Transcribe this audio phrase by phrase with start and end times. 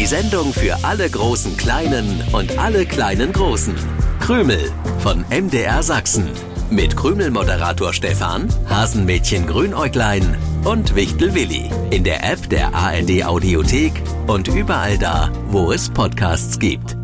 [0.00, 3.74] Die Sendung für alle großen Kleinen und alle kleinen Großen.
[4.18, 6.30] Krümel von MDR Sachsen.
[6.70, 11.70] Mit Krümel-Moderator Stefan, Hasenmädchen Grünäuglein und Wichtel Willi.
[11.90, 13.92] In der App der ARD Audiothek
[14.26, 16.96] und überall da, wo es Podcasts gibt.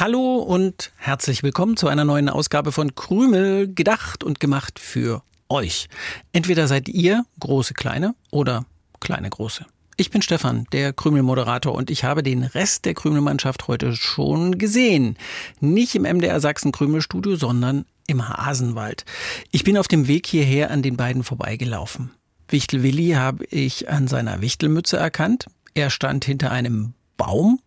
[0.00, 5.88] Hallo und herzlich willkommen zu einer neuen Ausgabe von Krümel, gedacht und gemacht für euch.
[6.32, 8.64] Entweder seid ihr große Kleine oder
[9.00, 9.64] kleine Große.
[10.00, 15.16] Ich bin Stefan, der Krümel-Moderator und ich habe den Rest der Krümelmannschaft heute schon gesehen.
[15.60, 19.04] Nicht im MDR Sachsen Krümelstudio, sondern im Hasenwald.
[19.50, 22.12] Ich bin auf dem Weg hierher an den beiden vorbeigelaufen.
[22.48, 25.46] Wichtel Willi habe ich an seiner Wichtelmütze erkannt.
[25.74, 27.60] Er stand hinter einem Baum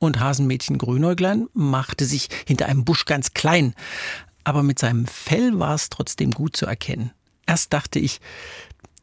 [0.00, 3.74] und Hasenmädchen Grünäuglein machte sich hinter einem Busch ganz klein.
[4.42, 7.12] Aber mit seinem Fell war es trotzdem gut zu erkennen.
[7.48, 8.20] Erst dachte ich,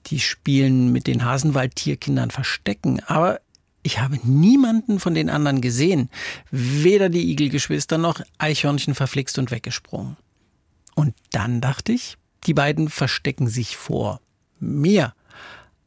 [0.06, 3.42] die spielen mit den Hasenwaldtierkindern Verstecken, aber
[3.82, 6.10] ich habe niemanden von den anderen gesehen.
[6.52, 10.16] Weder die Igelgeschwister noch Eichhörnchen verflixt und weggesprungen.
[10.94, 14.22] Und dann dachte ich, die beiden verstecken sich vor
[14.60, 15.14] mir.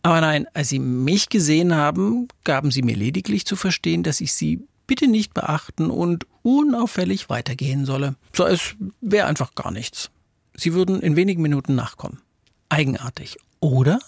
[0.03, 4.33] Aber nein, als sie mich gesehen haben, gaben sie mir lediglich zu verstehen, dass ich
[4.33, 8.17] sie bitte nicht beachten und unauffällig weitergehen solle.
[8.35, 10.11] So als wäre einfach gar nichts.
[10.57, 12.21] Sie würden in wenigen Minuten nachkommen.
[12.69, 13.99] Eigenartig, oder?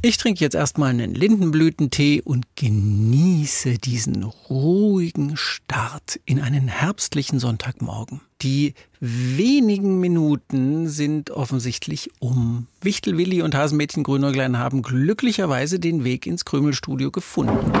[0.00, 8.20] Ich trinke jetzt erstmal einen Lindenblütentee und genieße diesen ruhigen Start in einen herbstlichen Sonntagmorgen.
[8.40, 12.68] Die wenigen Minuten sind offensichtlich um.
[12.80, 17.72] Wichtel Willi und Hasenmädchen Grünäuglein haben glücklicherweise den Weg ins Krümelstudio gefunden.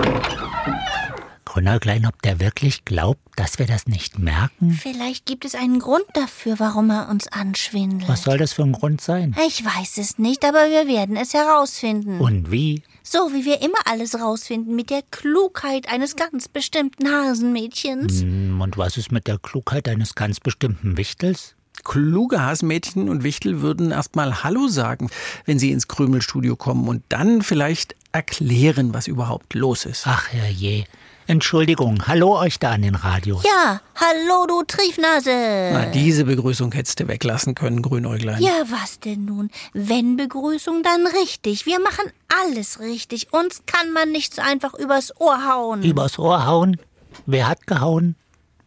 [1.48, 4.72] Grünäuglein, ob der wirklich glaubt, dass wir das nicht merken?
[4.72, 8.06] Vielleicht gibt es einen Grund dafür, warum er uns anschwindelt.
[8.06, 9.34] Was soll das für ein Grund sein?
[9.46, 12.20] Ich weiß es nicht, aber wir werden es herausfinden.
[12.20, 12.82] Und wie?
[13.02, 18.20] So wie wir immer alles rausfinden mit der Klugheit eines ganz bestimmten Hasenmädchens.
[18.20, 21.54] Hm, und was ist mit der Klugheit eines ganz bestimmten Wichtels?
[21.82, 25.08] Kluge Hasenmädchen und Wichtel würden erstmal Hallo sagen,
[25.46, 30.02] wenn sie ins Krümelstudio kommen und dann vielleicht erklären, was überhaupt los ist.
[30.06, 30.84] Ach herrje.
[31.28, 33.38] Entschuldigung, hallo euch da an den Radio.
[33.44, 35.70] Ja, hallo du Triefnase.
[35.74, 38.40] Na, diese Begrüßung hättest du weglassen können, Grünäuglein.
[38.40, 39.50] Ja, was denn nun?
[39.74, 41.66] Wenn Begrüßung, dann richtig.
[41.66, 42.10] Wir machen
[42.42, 43.30] alles richtig.
[43.30, 45.82] Uns kann man nicht so einfach übers Ohr hauen.
[45.82, 46.80] Übers Ohr hauen?
[47.26, 48.16] Wer hat gehauen?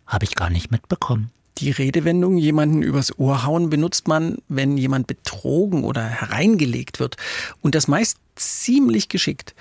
[0.05, 1.31] Hab ich gar nicht mitbekommen.
[1.57, 7.17] Die Redewendung jemanden übers Ohr hauen benutzt man, wenn jemand betrogen oder hereingelegt wird.
[7.61, 9.53] Und das meist ziemlich geschickt.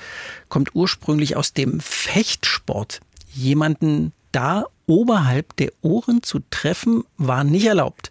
[0.49, 3.01] Kommt ursprünglich aus dem Fechtsport.
[3.33, 8.11] Jemanden da oberhalb der Ohren zu treffen, war nicht erlaubt.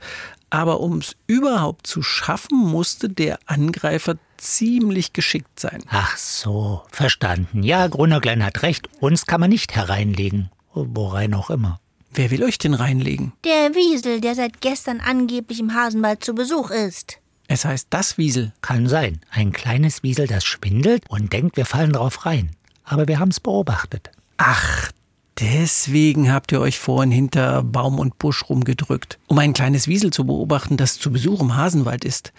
[0.50, 5.84] Aber um es überhaupt zu schaffen, musste der Angreifer ziemlich geschickt sein.
[5.90, 7.64] Ach so, verstanden.
[7.64, 8.90] Ja, Grunnerglein hat recht.
[9.00, 10.50] Uns kann man nicht hereinlegen.
[10.74, 11.80] Worein auch immer.
[12.14, 13.34] Wer will euch denn reinlegen?
[13.46, 17.20] Der Wiesel, der seit gestern angeblich im Hasenwald zu Besuch ist.
[17.48, 18.54] Es heißt das Wiesel.
[18.62, 19.22] Kann sein.
[19.32, 22.52] Ein kleines Wiesel, das schwindelt und denkt, wir fallen drauf rein.
[22.84, 24.12] Aber wir haben es beobachtet.
[24.38, 24.92] Ach,
[25.40, 30.26] deswegen habt ihr euch vorhin hinter Baum und Busch rumgedrückt, um ein kleines Wiesel zu
[30.26, 32.34] beobachten, das zu Besuch im Hasenwald ist.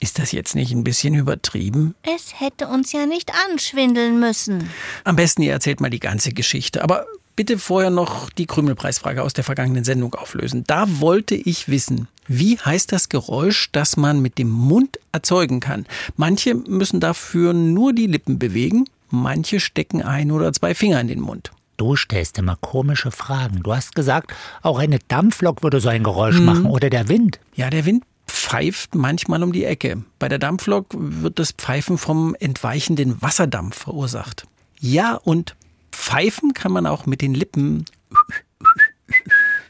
[0.00, 1.94] Ist das jetzt nicht ein bisschen übertrieben?
[2.02, 4.68] Es hätte uns ja nicht anschwindeln müssen.
[5.04, 6.82] Am besten ihr erzählt mal die ganze Geschichte.
[6.82, 7.06] Aber
[7.36, 10.64] bitte vorher noch die Krümelpreisfrage aus der vergangenen Sendung auflösen.
[10.66, 15.86] Da wollte ich wissen, wie heißt das Geräusch, das man mit dem Mund erzeugen kann?
[16.16, 21.20] Manche müssen dafür nur die Lippen bewegen, manche stecken ein oder zwei Finger in den
[21.20, 21.50] Mund.
[21.76, 23.62] Du stellst immer komische Fragen.
[23.64, 26.44] Du hast gesagt, auch eine Dampflok würde so ein Geräusch Hm.
[26.44, 27.40] machen oder der Wind.
[27.56, 30.02] Ja, der Wind pfeift manchmal um die Ecke.
[30.20, 34.46] Bei der Dampflok wird das Pfeifen vom entweichenden Wasserdampf verursacht.
[34.80, 35.56] Ja, und
[36.04, 37.86] pfeifen kann man auch mit den Lippen.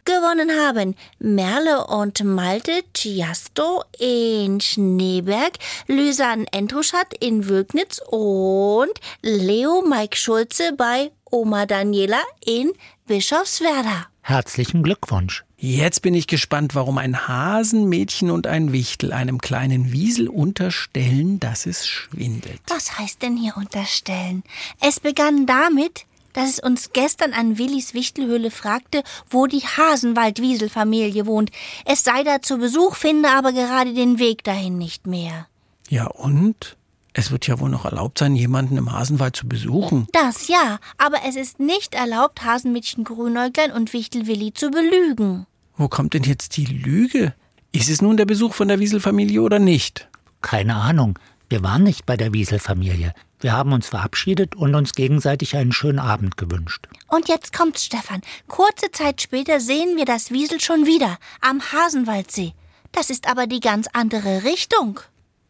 [0.05, 5.53] Gewonnen haben Merle und Malte Ciasto in Schneeberg,
[5.87, 8.92] Lysan Entruschat in Wögnitz und
[9.22, 12.72] Leo Mike Schulze bei Oma Daniela in
[13.07, 14.09] Bischofswerda.
[14.21, 15.45] Herzlichen Glückwunsch.
[15.57, 21.65] Jetzt bin ich gespannt, warum ein Hasenmädchen und ein Wichtel einem kleinen Wiesel unterstellen, dass
[21.65, 22.60] es schwindelt.
[22.69, 24.42] Was heißt denn hier unterstellen?
[24.80, 26.04] Es begann damit,
[26.34, 31.51] dass es uns gestern an Willis Wichtelhöhle fragte, wo die Hasenwald-Wiesel-Familie wohnt.
[31.86, 35.47] Es sei da zu Besuch, finde aber gerade den Weg dahin nicht mehr.
[35.89, 36.77] Ja, und?
[37.15, 40.09] Es wird ja wohl noch erlaubt sein, jemanden im Hasenwald zu besuchen.
[40.13, 45.47] Das ja, aber es ist nicht erlaubt, Hasenmädchen Grünäuglein und Wichtel Willi zu belügen.
[45.77, 47.33] Wo kommt denn jetzt die Lüge?
[47.71, 50.09] Ist es nun der Besuch von der Wieselfamilie oder nicht?
[50.42, 51.19] Keine Ahnung.
[51.48, 53.15] Wir waren nicht bei der Wieselfamilie.
[53.44, 56.88] Wir haben uns verabschiedet und uns gegenseitig einen schönen Abend gewünscht.
[57.08, 58.22] Und jetzt kommt's, Stefan.
[58.48, 62.54] Kurze Zeit später sehen wir das Wiesel schon wieder am Hasenwaldsee.
[62.92, 65.00] Das ist aber die ganz andere Richtung.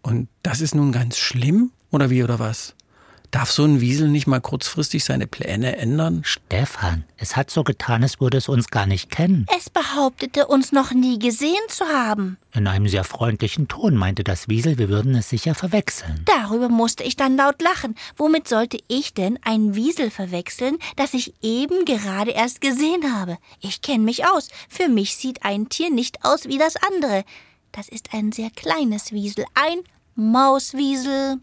[0.03, 1.71] Und das ist nun ganz schlimm?
[1.93, 2.75] Oder wie oder was?
[3.35, 6.21] Darf so ein Wiesel nicht mal kurzfristig seine Pläne ändern?
[6.23, 9.45] Stefan, es hat so getan, es würde es uns gar nicht kennen.
[9.59, 12.39] Es behauptete, uns noch nie gesehen zu haben.
[12.53, 16.25] In einem sehr freundlichen Ton meinte das Wiesel, wir würden es sicher verwechseln.
[16.27, 17.97] Darüber musste ich dann laut lachen.
[18.17, 23.39] Womit sollte ich denn ein Wiesel verwechseln, das ich eben gerade erst gesehen habe?
[23.59, 24.49] Ich kenne mich aus.
[24.69, 27.25] Für mich sieht ein Tier nicht aus wie das andere.
[27.73, 29.81] Das ist ein sehr kleines Wiesel, ein
[30.15, 31.41] Mauswiesel.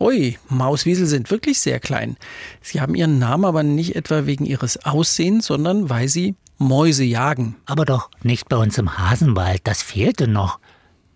[0.00, 2.16] Ui, Mauswiesel sind wirklich sehr klein.
[2.62, 7.56] Sie haben ihren Namen aber nicht etwa wegen ihres Aussehens, sondern weil sie Mäuse jagen.
[7.66, 10.58] Aber doch nicht bei uns im Hasenwald, das fehlte noch.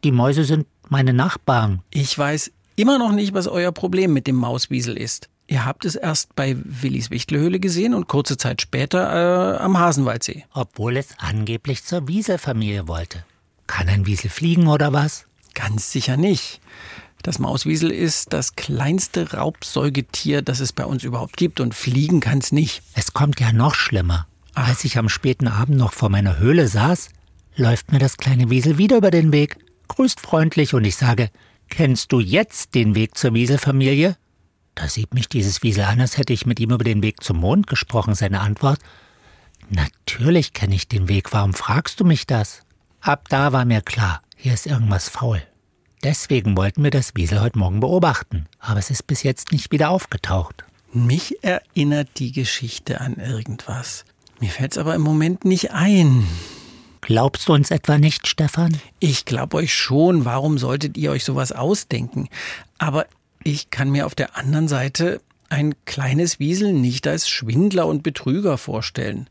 [0.05, 1.81] Die Mäuse sind meine Nachbarn.
[1.91, 5.31] Ich weiß immer noch nicht, was euer Problem mit dem Mauswiesel ist.
[5.47, 10.45] Ihr habt es erst bei Willis Wichtelhöhle gesehen und kurze Zeit später äh, am Hasenwaldsee.
[10.53, 13.25] Obwohl es angeblich zur Wieselfamilie wollte.
[13.67, 15.27] Kann ein Wiesel fliegen oder was?
[15.55, 16.61] Ganz sicher nicht.
[17.25, 22.37] Das Mauswiesel ist das kleinste Raubsäugetier, das es bei uns überhaupt gibt und fliegen kann
[22.37, 22.83] es nicht.
[22.93, 24.27] Es kommt ja noch schlimmer.
[24.53, 27.09] Als ich am späten Abend noch vor meiner Höhle saß,
[27.57, 29.57] läuft mir das kleine Wiesel wieder über den Weg,
[29.89, 31.31] grüßt freundlich und ich sage,
[31.71, 34.19] kennst du jetzt den Weg zur Wieselfamilie?
[34.75, 37.39] Da sieht mich dieses Wiesel an, als hätte ich mit ihm über den Weg zum
[37.39, 38.15] Mond gesprochen.
[38.15, 38.81] Seine Antwort,
[39.71, 42.61] natürlich kenne ich den Weg, warum fragst du mich das?
[43.01, 45.43] Ab da war mir klar, hier ist irgendwas faul.
[46.05, 49.89] Deswegen wollten wir das Wiesel heute Morgen beobachten, aber es ist bis jetzt nicht wieder
[49.89, 50.63] aufgetaucht.
[50.93, 54.05] Mich erinnert die Geschichte an irgendwas.
[54.39, 56.27] Mir fällt's aber im Moment nicht ein.
[57.01, 58.77] Glaubst du uns etwa nicht, Stefan?
[59.01, 60.27] Ich glaub euch schon.
[60.27, 62.29] Warum solltet ihr euch sowas ausdenken?
[62.77, 63.07] Aber
[63.43, 65.23] ich kann mir auf der anderen Seite
[65.55, 69.29] ein kleines Wiesel nicht als Schwindler und Betrüger vorstellen.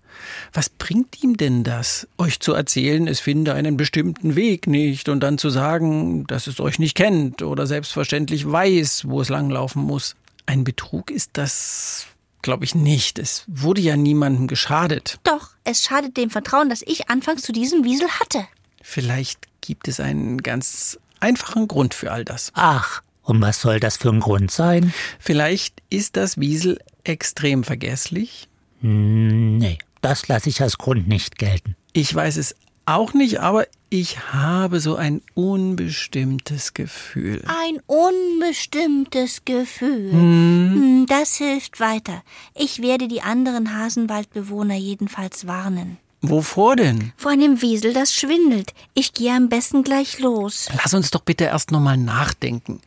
[0.54, 5.20] Was bringt ihm denn das, euch zu erzählen, es finde einen bestimmten Weg nicht und
[5.20, 10.16] dann zu sagen, dass es euch nicht kennt oder selbstverständlich weiß, wo es langlaufen muss?
[10.46, 12.08] Ein Betrug ist das,
[12.42, 13.20] glaube ich, nicht.
[13.20, 15.20] Es wurde ja niemandem geschadet.
[15.24, 18.48] Doch, es schadet dem Vertrauen, das ich anfangs zu diesem Wiesel hatte.
[18.82, 22.52] Vielleicht gibt es einen ganz einfachen Grund für all das.
[22.56, 24.94] Ach, und was soll das für ein Grund sein?
[25.20, 28.48] Vielleicht ist das Wiesel extrem vergesslich.
[28.82, 31.76] Hm, Nee, das lasse ich als Grund nicht gelten.
[31.94, 32.56] Ich weiß es
[32.86, 37.42] auch nicht, aber ich habe so ein unbestimmtes Gefühl.
[37.48, 40.12] Ein unbestimmtes Gefühl.
[40.12, 42.24] Hm, Das hilft weiter.
[42.56, 45.98] Ich werde die anderen Hasenwaldbewohner jedenfalls warnen.
[46.26, 47.12] Wovor denn?
[47.18, 48.74] Vor einem Wiesel, das schwindelt.
[48.94, 50.70] Ich gehe am besten gleich los.
[50.82, 52.80] Lass uns doch bitte erst nochmal nachdenken.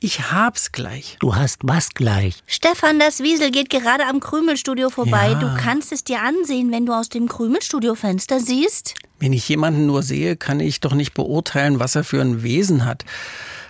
[0.00, 1.16] Ich hab's gleich.
[1.20, 2.42] Du hast was gleich.
[2.44, 5.30] Stefan, das Wiesel geht gerade am Krümelstudio vorbei.
[5.30, 5.38] Ja.
[5.38, 8.94] Du kannst es dir ansehen, wenn du aus dem Krümelstudio-Fenster siehst.
[9.20, 12.84] Wenn ich jemanden nur sehe, kann ich doch nicht beurteilen, was er für ein Wesen
[12.84, 13.04] hat.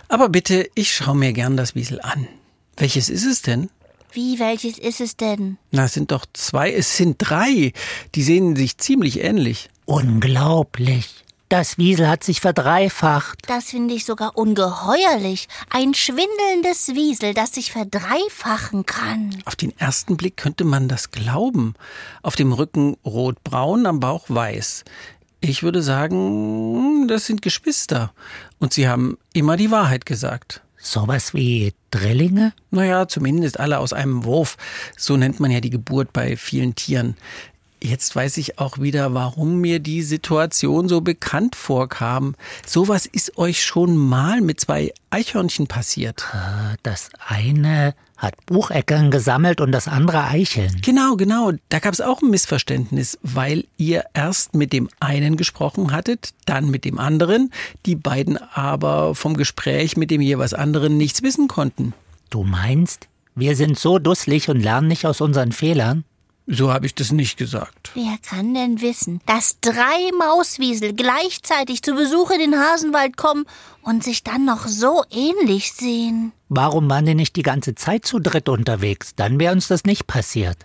[0.09, 2.27] Aber bitte, ich schaue mir gern das Wiesel an.
[2.79, 3.69] Welches ist es denn?
[4.13, 5.59] Wie, welches ist es denn?
[5.71, 7.73] Na, es sind doch zwei, es sind drei.
[8.15, 9.71] Die sehen sich ziemlich ähnlich.
[9.87, 11.23] Unglaublich.
[11.49, 13.41] Das Wiesel hat sich verdreifacht.
[13.47, 15.49] Das finde ich sogar ungeheuerlich.
[15.69, 19.37] Ein schwindelndes Wiesel, das sich verdreifachen kann.
[19.45, 21.75] Auf den ersten Blick könnte man das glauben.
[22.23, 24.85] Auf dem Rücken rot-braun, am Bauch weiß.
[25.43, 28.15] Ich würde sagen, das sind Geschwister.
[28.59, 30.63] Und sie haben immer die Wahrheit gesagt.
[30.85, 32.53] Sowas wie Drillinge?
[32.73, 34.57] Naja, zumindest alle aus einem Wurf.
[34.97, 37.17] So nennt man ja die Geburt bei vielen Tieren.
[37.81, 42.35] Jetzt weiß ich auch wieder, warum mir die Situation so bekannt vorkam.
[42.67, 46.27] Sowas ist euch schon mal mit zwei Eichhörnchen passiert.
[46.33, 50.81] Äh, Das eine hat Bucheckern gesammelt und das andere Eicheln.
[50.81, 51.51] Genau, genau.
[51.69, 56.71] Da gab es auch ein Missverständnis, weil ihr erst mit dem einen gesprochen hattet, dann
[56.71, 57.53] mit dem anderen,
[57.85, 61.95] die beiden aber vom Gespräch mit dem jeweils anderen nichts wissen konnten.
[62.31, 66.05] Du meinst, wir sind so dusselig und lernen nicht aus unseren Fehlern?
[66.47, 67.93] So habe ich das nicht gesagt.
[67.95, 73.45] Wer kann denn wissen, dass drei Mauswiesel gleichzeitig zu Besuch in den Hasenwald kommen
[73.83, 76.33] und sich dann noch so ähnlich sehen?
[76.49, 79.15] Warum waren die nicht die ganze Zeit zu dritt unterwegs?
[79.15, 80.59] Dann wäre uns das nicht passiert.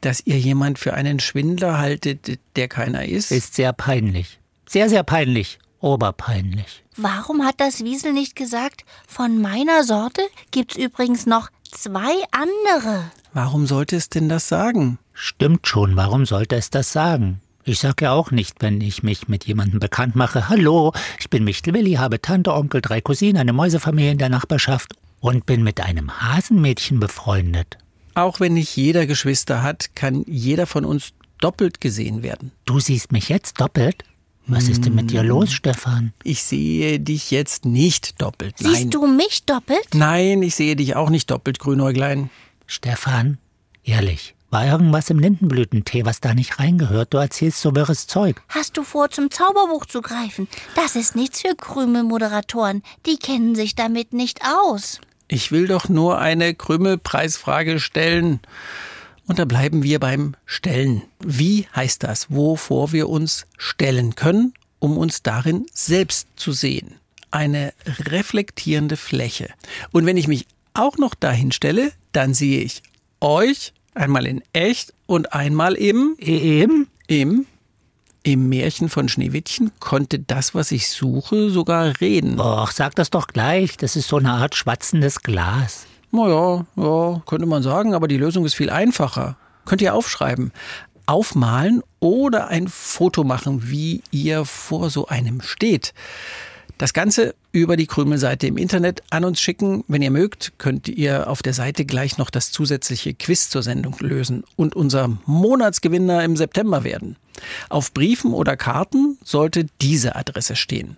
[0.00, 3.32] Dass ihr jemand für einen Schwindler haltet, der keiner ist?
[3.32, 4.38] Ist sehr peinlich.
[4.68, 5.58] Sehr, sehr peinlich.
[5.80, 6.84] Oberpeinlich.
[6.96, 13.10] Warum hat das Wiesel nicht gesagt, von meiner Sorte gibt's übrigens noch zwei andere?
[13.32, 14.98] Warum sollte es denn das sagen?
[15.12, 17.40] Stimmt schon, warum sollte es das sagen?
[17.64, 21.44] Ich sag ja auch nicht, wenn ich mich mit jemandem bekannt mache, hallo, ich bin
[21.44, 25.80] Michtel Willi, habe Tante, Onkel, drei Cousinen, eine Mäusefamilie in der Nachbarschaft und bin mit
[25.80, 27.78] einem Hasenmädchen befreundet.
[28.14, 32.52] Auch wenn nicht jeder Geschwister hat, kann jeder von uns doppelt gesehen werden.
[32.64, 34.04] Du siehst mich jetzt doppelt?
[34.46, 36.12] Was ist denn mit dir los, Stefan?
[36.22, 38.56] Ich sehe dich jetzt nicht doppelt.
[38.58, 38.90] Siehst Nein.
[38.90, 39.86] du mich doppelt?
[39.94, 42.28] Nein, ich sehe dich auch nicht doppelt, Grünäuglein.
[42.66, 43.38] Stefan,
[43.84, 47.14] ehrlich, war irgendwas im Lindenblütentee, was da nicht reingehört?
[47.14, 48.42] Du erzählst so wirres Zeug.
[48.50, 50.46] Hast du vor, zum Zauberbuch zu greifen?
[50.74, 52.82] Das ist nichts für Krümelmoderatoren.
[53.06, 55.00] Die kennen sich damit nicht aus.
[55.26, 58.40] Ich will doch nur eine Krümelpreisfrage stellen.
[59.26, 61.02] Und da bleiben wir beim Stellen.
[61.20, 66.96] Wie heißt das, wovor wir uns stellen können, um uns darin selbst zu sehen?
[67.30, 69.48] Eine reflektierende Fläche.
[69.92, 72.82] Und wenn ich mich auch noch dahin stelle, dann sehe ich
[73.20, 76.88] euch einmal in echt und einmal im, Eben?
[77.06, 77.46] im,
[78.22, 82.40] im Märchen von Schneewittchen konnte das, was ich suche, sogar reden.
[82.40, 83.76] Och, sag das doch gleich.
[83.76, 85.86] Das ist so eine Art schwatzendes Glas.
[86.14, 89.36] Naja, ja, könnte man sagen, aber die Lösung ist viel einfacher.
[89.64, 90.52] Könnt ihr aufschreiben,
[91.06, 95.92] aufmalen oder ein Foto machen, wie ihr vor so einem steht.
[96.78, 99.82] Das Ganze über die Krümelseite im Internet an uns schicken.
[99.88, 103.96] Wenn ihr mögt, könnt ihr auf der Seite gleich noch das zusätzliche Quiz zur Sendung
[103.98, 107.16] lösen und unser Monatsgewinner im September werden.
[107.70, 110.96] Auf Briefen oder Karten sollte diese Adresse stehen.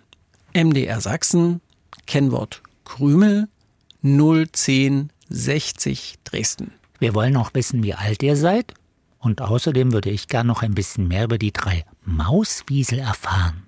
[0.53, 1.59] MDR Sachsen,
[2.05, 3.47] Kennwort Krümel,
[4.03, 6.71] 01060 Dresden.
[6.99, 8.73] Wir wollen auch wissen, wie alt ihr seid.
[9.19, 13.63] Und außerdem würde ich gern noch ein bisschen mehr über die drei Mauswiesel erfahren.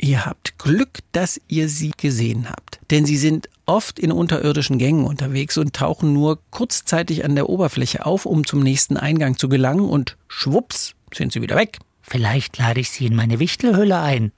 [0.00, 2.78] Ihr habt Glück, dass ihr sie gesehen habt.
[2.90, 8.06] Denn sie sind oft in unterirdischen Gängen unterwegs und tauchen nur kurzzeitig an der Oberfläche
[8.06, 11.78] auf, um zum nächsten Eingang zu gelangen und schwupps sind sie wieder weg.
[12.00, 14.32] Vielleicht lade ich sie in meine Wichtelhülle ein.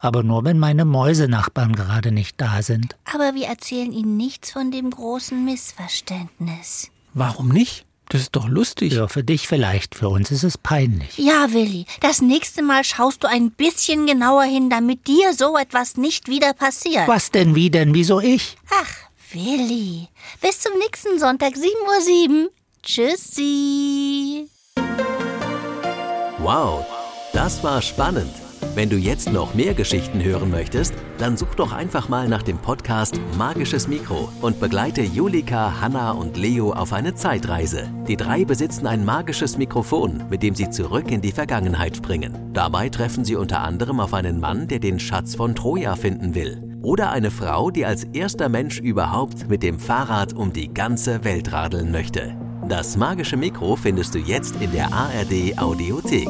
[0.00, 2.96] Aber nur, wenn meine Mäusenachbarn gerade nicht da sind.
[3.04, 6.90] Aber wir erzählen Ihnen nichts von dem großen Missverständnis.
[7.12, 7.84] Warum nicht?
[8.08, 8.94] Das ist doch lustig.
[8.94, 11.16] Ja, für dich vielleicht, für uns ist es peinlich.
[11.16, 15.96] Ja, Willi, das nächste Mal schaust du ein bisschen genauer hin, damit dir so etwas
[15.96, 17.06] nicht wieder passiert.
[17.06, 18.56] Was denn, wie denn, wieso ich?
[18.82, 18.90] Ach,
[19.32, 20.08] Willi.
[20.40, 22.50] Bis zum nächsten Sonntag, 7.07 Uhr.
[22.82, 24.48] Tschüssi.
[26.38, 26.84] Wow,
[27.32, 28.32] das war spannend.
[28.76, 32.56] Wenn du jetzt noch mehr Geschichten hören möchtest, dann such doch einfach mal nach dem
[32.56, 37.90] Podcast Magisches Mikro und begleite Julika, Hanna und Leo auf eine Zeitreise.
[38.06, 42.52] Die drei besitzen ein magisches Mikrofon, mit dem sie zurück in die Vergangenheit springen.
[42.52, 46.62] Dabei treffen sie unter anderem auf einen Mann, der den Schatz von Troja finden will.
[46.80, 51.52] Oder eine Frau, die als erster Mensch überhaupt mit dem Fahrrad um die ganze Welt
[51.52, 52.36] radeln möchte.
[52.68, 56.28] Das magische Mikro findest du jetzt in der ARD Audiothek.